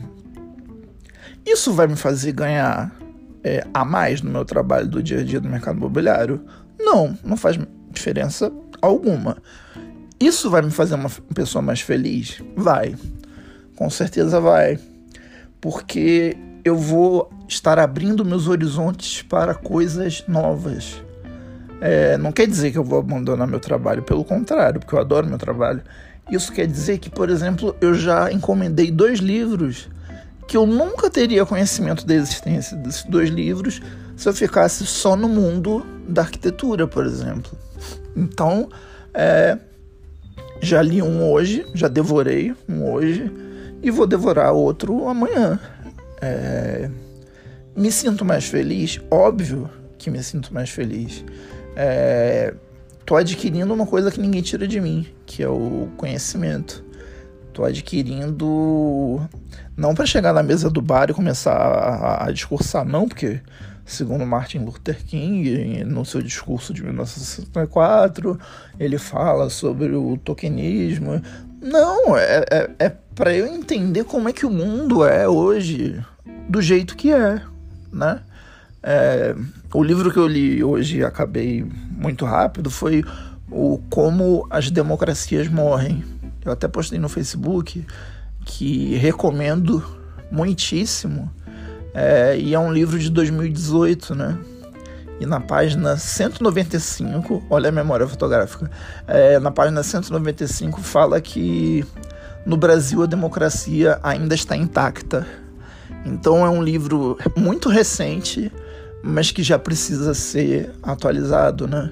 Isso 1.47 1.71
vai 1.71 1.87
me 1.87 1.95
fazer 1.95 2.33
ganhar 2.33 2.93
é, 3.41 3.65
a 3.73 3.85
mais 3.85 4.21
no 4.21 4.29
meu 4.29 4.43
trabalho 4.43 4.85
do 4.85 5.01
dia 5.01 5.21
a 5.21 5.23
dia 5.23 5.39
do 5.39 5.47
mercado 5.47 5.77
imobiliário? 5.77 6.41
Não, 6.77 7.17
não 7.23 7.37
faz 7.37 7.57
diferença 7.89 8.51
alguma. 8.81 9.37
Isso 10.19 10.49
vai 10.49 10.61
me 10.61 10.71
fazer 10.71 10.95
uma 10.95 11.09
pessoa 11.33 11.61
mais 11.61 11.79
feliz? 11.79 12.43
Vai, 12.53 12.97
com 13.77 13.89
certeza 13.89 14.41
vai, 14.41 14.77
porque 15.61 16.35
eu 16.65 16.75
vou 16.75 17.31
estar 17.47 17.79
abrindo 17.79 18.25
meus 18.25 18.49
horizontes 18.49 19.21
para 19.21 19.55
coisas 19.55 20.25
novas. 20.27 21.01
É, 21.79 22.17
não 22.17 22.33
quer 22.33 22.45
dizer 22.47 22.71
que 22.71 22.77
eu 22.77 22.83
vou 22.83 22.99
abandonar 22.99 23.47
meu 23.47 23.61
trabalho, 23.61 24.03
pelo 24.03 24.25
contrário, 24.25 24.81
porque 24.81 24.93
eu 24.93 24.99
adoro 24.99 25.25
meu 25.25 25.37
trabalho. 25.37 25.81
Isso 26.29 26.51
quer 26.51 26.67
dizer 26.67 26.97
que, 26.97 27.09
por 27.09 27.29
exemplo, 27.29 27.73
eu 27.79 27.93
já 27.93 28.29
encomendei 28.33 28.91
dois 28.91 29.19
livros 29.19 29.87
que 30.47 30.55
eu 30.55 30.65
nunca 30.65 31.09
teria 31.09 31.45
conhecimento 31.45 32.05
da 32.05 32.15
existência 32.15 32.77
desses 32.77 33.03
dois 33.03 33.29
livros 33.29 33.81
se 34.15 34.27
eu 34.27 34.33
ficasse 34.33 34.85
só 34.85 35.15
no 35.15 35.27
mundo 35.27 35.85
da 36.07 36.21
arquitetura, 36.21 36.87
por 36.87 37.05
exemplo. 37.05 37.51
Então, 38.15 38.69
é, 39.13 39.57
já 40.61 40.81
li 40.81 41.01
um 41.01 41.29
hoje, 41.29 41.65
já 41.73 41.87
devorei 41.87 42.55
um 42.67 42.89
hoje 42.91 43.31
e 43.83 43.91
vou 43.91 44.07
devorar 44.07 44.53
outro 44.53 45.07
amanhã. 45.07 45.59
É, 46.21 46.89
me 47.75 47.91
sinto 47.91 48.25
mais 48.25 48.45
feliz? 48.45 48.99
Óbvio 49.11 49.69
que 49.97 50.09
me 50.09 50.23
sinto 50.23 50.53
mais 50.53 50.69
feliz. 50.69 51.23
É, 51.75 52.53
tô 53.05 53.15
adquirindo 53.15 53.71
uma 53.73 53.85
coisa 53.85 54.09
que 54.09 54.19
ninguém 54.19 54.41
tira 54.41 54.67
de 54.67 54.79
mim, 54.81 55.05
que 55.25 55.43
é 55.43 55.49
o 55.49 55.89
conhecimento. 55.95 56.83
Tô 57.53 57.63
adquirindo 57.63 59.21
não 59.77 59.93
para 59.93 60.07
chegar 60.07 60.33
na 60.33 60.41
mesa 60.41 60.71
do 60.71 60.81
bar 60.81 61.09
e 61.09 61.13
começar 61.13 61.53
a, 61.53 62.25
a, 62.25 62.31
discursar, 62.31 62.83
não, 62.83 63.07
porque 63.07 63.39
segundo 63.85 64.25
Martin 64.25 64.57
Luther 64.57 65.05
King, 65.05 65.83
no 65.83 66.03
seu 66.03 66.21
discurso 66.21 66.73
de 66.73 66.83
1964, 66.83 68.39
ele 68.79 68.97
fala 68.97 69.49
sobre 69.51 69.95
o 69.95 70.17
tokenismo. 70.17 71.21
Não, 71.61 72.17
é, 72.17 72.43
é, 72.49 72.69
é 72.79 72.89
para 73.13 73.35
eu 73.35 73.45
entender 73.45 74.03
como 74.03 74.27
é 74.27 74.33
que 74.33 74.45
o 74.45 74.49
mundo 74.49 75.05
é 75.05 75.27
hoje, 75.27 76.03
do 76.49 76.59
jeito 76.59 76.95
que 76.95 77.13
é, 77.13 77.39
né? 77.93 78.21
É, 78.81 79.35
o 79.73 79.83
livro 79.83 80.11
que 80.11 80.17
eu 80.17 80.27
li 80.27 80.63
hoje 80.63 81.03
acabei 81.03 81.65
muito 81.91 82.25
rápido 82.25 82.71
foi 82.71 83.03
o 83.51 83.79
Como 83.89 84.47
as 84.49 84.71
Democracias 84.71 85.47
Morrem. 85.47 86.03
Eu 86.43 86.51
até 86.51 86.67
postei 86.67 86.97
no 86.97 87.09
Facebook 87.09 87.85
que 88.47 88.95
recomendo 88.95 89.83
muitíssimo. 90.31 91.29
É, 91.93 92.37
e 92.37 92.53
é 92.53 92.59
um 92.59 92.71
livro 92.71 92.97
de 92.97 93.09
2018, 93.09 94.15
né? 94.15 94.37
E 95.19 95.25
na 95.25 95.39
página 95.39 95.97
195, 95.97 97.43
olha 97.49 97.69
a 97.69 97.71
memória 97.71 98.07
fotográfica, 98.07 98.69
é, 99.07 99.39
na 99.39 99.51
página 99.51 99.81
195 99.83 100.79
fala 100.81 101.19
que 101.19 101.83
no 102.45 102.55
Brasil 102.55 103.01
a 103.01 103.05
democracia 103.07 103.99
ainda 104.01 104.35
está 104.35 104.55
intacta. 104.55 105.27
Então 106.05 106.45
é 106.45 106.49
um 106.49 106.63
livro 106.63 107.17
muito 107.35 107.67
recente, 107.67 108.51
mas 109.03 109.31
que 109.31 109.41
já 109.43 109.57
precisa 109.57 110.13
ser 110.13 110.71
atualizado, 110.83 111.67
né? 111.67 111.91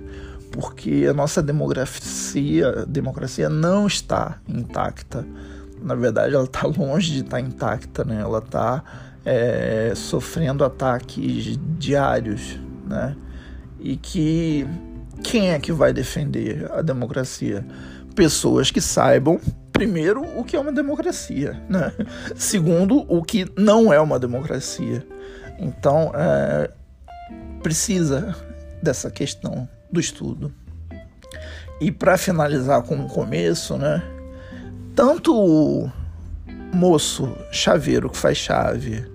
Porque 0.52 1.08
a 1.10 1.14
nossa 1.14 1.42
democracia, 1.42 2.86
democracia 2.88 3.50
não 3.50 3.88
está 3.88 4.38
intacta. 4.48 5.26
Na 5.82 5.96
verdade, 5.96 6.34
ela 6.34 6.46
está 6.46 6.66
longe 6.68 7.12
de 7.12 7.20
estar 7.22 7.40
intacta, 7.40 8.04
né? 8.04 8.22
Ela 8.22 8.40
está 8.40 8.84
é, 9.26 9.94
sofrendo 9.96 10.64
ataques 10.64 11.58
diários, 11.78 12.60
né? 12.88 13.16
E 13.80 13.98
que 13.98 14.68
quem 15.24 15.52
é 15.52 15.60
que 15.60 15.72
vai 15.72 15.94
defender 15.94 16.70
a 16.72 16.82
democracia? 16.82 17.66
Pessoas 18.16 18.72
que 18.72 18.80
saibam, 18.80 19.40
primeiro, 19.72 20.24
o 20.38 20.44
que 20.44 20.56
é 20.56 20.60
uma 20.60 20.72
democracia, 20.72 21.62
né? 21.70 21.92
Segundo, 22.36 23.06
o 23.12 23.24
que 23.24 23.46
não 23.58 23.92
é 23.92 24.00
uma 24.00 24.20
democracia. 24.20 25.06
Então, 25.60 26.12
é, 26.14 26.70
precisa 27.62 28.36
dessa 28.82 29.10
questão 29.10 29.68
do 29.92 30.00
estudo. 30.00 30.54
E 31.82 31.92
para 31.92 32.18
finalizar 32.18 32.82
com 32.84 32.96
o 32.96 33.08
começo, 33.08 33.78
né? 33.78 34.02
Tanto 34.96 35.36
o 35.36 35.92
moço 36.74 37.36
chaveiro 37.52 38.10
que 38.10 38.18
faz 38.18 38.38
chave, 38.38 39.06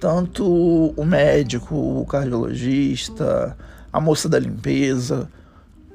tanto 0.00 0.94
o 0.96 1.04
médico, 1.04 1.74
o 1.74 2.06
cardiologista, 2.06 3.54
a 3.92 4.00
moça 4.00 4.30
da 4.30 4.38
limpeza, 4.38 5.28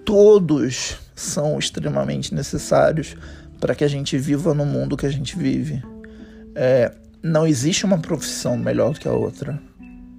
todos 0.05 0.97
são 1.15 1.57
extremamente 1.57 2.35
necessários 2.35 3.15
para 3.59 3.73
que 3.73 3.83
a 3.83 3.87
gente 3.87 4.15
viva 4.15 4.53
no 4.53 4.63
mundo 4.63 4.95
que 4.95 5.07
a 5.07 5.11
gente 5.11 5.35
vive. 5.35 5.83
É, 6.53 6.91
não 7.23 7.47
existe 7.47 7.83
uma 7.83 7.97
profissão 7.97 8.55
melhor 8.55 8.93
do 8.93 8.99
que 8.99 9.07
a 9.07 9.13
outra. 9.13 9.59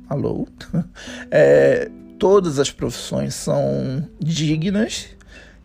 Alô? 0.09 0.49
É, 1.31 1.89
todas 2.19 2.59
as 2.59 2.71
profissões 2.73 3.35
são 3.35 4.09
dignas 4.19 5.07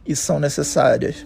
e 0.06 0.16
são 0.16 0.40
necessárias. 0.40 1.26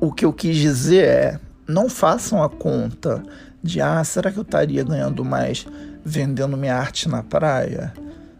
O 0.00 0.10
que 0.10 0.24
eu 0.24 0.32
quis 0.32 0.56
dizer 0.56 1.04
é: 1.04 1.40
não 1.68 1.90
façam 1.90 2.42
a 2.42 2.48
conta 2.48 3.22
de 3.62 3.82
ah, 3.82 4.02
será 4.02 4.32
que 4.32 4.38
eu 4.38 4.42
estaria 4.42 4.82
ganhando 4.82 5.22
mais 5.22 5.66
vendendo 6.02 6.56
minha 6.56 6.74
arte 6.74 7.06
na 7.06 7.22
praia? 7.22 7.92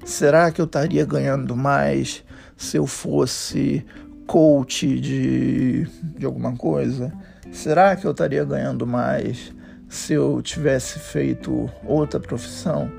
Será 0.02 0.50
que 0.50 0.58
eu 0.58 0.64
estaria 0.64 1.04
ganhando 1.04 1.54
mais 1.54 2.24
se 2.56 2.78
eu 2.78 2.86
fosse 2.86 3.84
coach 4.26 4.98
de, 4.98 5.86
de 6.16 6.24
alguma 6.24 6.56
coisa? 6.56 7.12
Será 7.52 7.94
que 7.94 8.06
eu 8.06 8.12
estaria 8.12 8.42
ganhando 8.42 8.86
mais 8.86 9.52
se 9.86 10.14
eu 10.14 10.40
tivesse 10.40 10.98
feito 10.98 11.70
outra 11.84 12.18
profissão? 12.18 12.90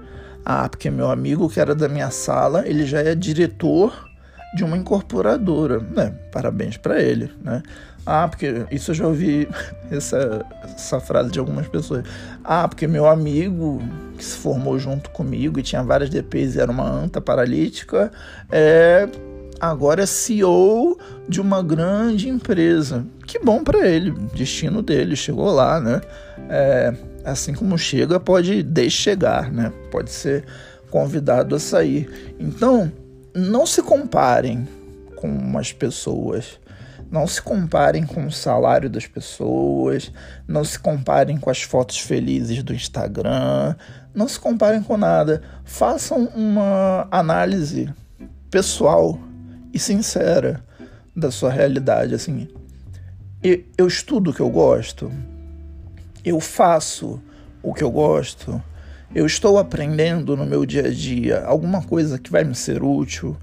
Ah, 0.46 0.70
porque 0.70 0.92
meu 0.92 1.10
amigo 1.10 1.50
que 1.50 1.60
era 1.60 1.74
da 1.74 1.90
minha 1.90 2.12
sala, 2.12 2.68
ele 2.68 2.86
já 2.86 3.00
é 3.00 3.16
diretor 3.16 4.11
de 4.54 4.64
uma 4.64 4.78
incorporadora, 4.78 5.80
né? 5.80 6.14
Parabéns 6.32 6.78
para 6.78 7.02
ele, 7.02 7.32
né? 7.42 7.64
Ah, 8.06 8.28
porque 8.28 8.66
isso 8.72 8.92
eu 8.92 8.96
já 8.96 9.08
ouvi 9.08 9.48
essa, 9.92 10.46
essa 10.64 11.00
frase 11.00 11.32
de 11.32 11.40
algumas 11.40 11.68
pessoas. 11.68 12.04
Ah, 12.44 12.68
porque 12.68 12.88
meu 12.88 13.08
amigo 13.08 13.82
que 14.18 14.26
se 14.26 14.38
formou 14.38 14.78
junto 14.78 15.10
comigo 15.12 15.60
e 15.60 15.64
tinha 15.64 15.84
várias 15.84 16.10
DPs 16.10 16.56
e 16.56 16.60
era 16.60 16.72
uma 16.72 16.90
anta 16.90 17.22
paralítica, 17.22 18.12
é 18.52 19.08
agora 19.60 20.02
é 20.02 20.06
CEO 20.08 20.98
de 21.30 21.40
uma 21.40 21.62
grande 21.62 22.28
empresa. 22.28 23.06
Que 23.28 23.38
bom 23.40 23.64
para 23.64 23.88
ele, 23.88 24.12
destino 24.34 24.82
dele, 24.82 25.16
chegou 25.16 25.52
lá, 25.52 25.80
né? 25.80 26.02
É, 26.50 26.94
assim 27.24 27.54
como 27.54 27.78
chega, 27.78 28.20
pode 28.20 28.64
deschegar, 28.64 29.52
né? 29.54 29.72
Pode 29.92 30.10
ser 30.10 30.44
convidado 30.90 31.56
a 31.56 31.60
sair. 31.60 32.36
Então, 32.40 32.92
não 33.34 33.66
se 33.66 33.82
comparem 33.82 34.68
com 35.16 35.58
as 35.58 35.72
pessoas. 35.72 36.60
Não 37.10 37.28
se 37.28 37.42
comparem 37.42 38.06
com 38.06 38.26
o 38.26 38.32
salário 38.32 38.90
das 38.90 39.06
pessoas, 39.06 40.14
não 40.48 40.64
se 40.64 40.80
comparem 40.80 41.38
com 41.38 41.50
as 41.50 41.62
fotos 41.62 42.00
felizes 42.00 42.64
do 42.64 42.74
Instagram, 42.74 43.76
não 44.16 44.30
se 44.30 44.40
comparem 44.40 44.82
com 44.82 44.96
nada. 44.96 45.42
Façam 45.66 46.24
uma 46.34 47.10
análise 47.12 47.94
pessoal 48.50 49.20
e 49.74 49.78
sincera 49.78 50.64
da 51.14 51.30
sua 51.30 51.52
realidade. 51.52 52.16
Assim, 52.16 52.48
eu 53.78 53.88
estudo 53.88 54.32
o 54.32 54.34
que 54.34 54.42
eu 54.42 54.50
gosto, 54.50 55.12
eu 56.24 56.40
faço 56.40 57.22
o 57.62 57.74
que 57.74 57.84
eu 57.84 57.92
gosto, 57.92 58.64
eu 59.14 59.26
estou 59.26 59.58
aprendendo 59.58 60.38
no 60.38 60.46
meu 60.46 60.66
dia 60.66 60.88
a 60.88 60.92
dia 60.92 61.44
alguma 61.46 61.82
coisa 61.82 62.18
que 62.18 62.32
vai 62.32 62.44
me 62.44 62.56
ser 62.56 62.82
útil, 62.82 63.38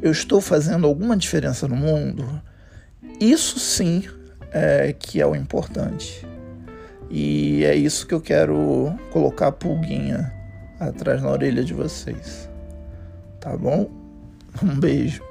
eu 0.00 0.10
estou 0.10 0.40
fazendo 0.40 0.86
alguma 0.86 1.16
diferença 1.16 1.68
no 1.68 1.76
mundo. 1.76 2.42
Isso 3.20 3.58
sim 3.58 4.04
é 4.50 4.92
que 4.92 5.20
é 5.20 5.26
o 5.26 5.36
importante. 5.36 6.26
E 7.08 7.64
é 7.64 7.74
isso 7.74 8.06
que 8.06 8.14
eu 8.14 8.20
quero 8.20 8.98
colocar 9.12 9.48
a 9.48 9.52
pulguinha 9.52 10.32
atrás 10.80 11.22
na 11.22 11.30
orelha 11.30 11.62
de 11.62 11.72
vocês. 11.72 12.48
Tá 13.38 13.56
bom? 13.56 13.90
Um 14.62 14.78
beijo. 14.78 15.22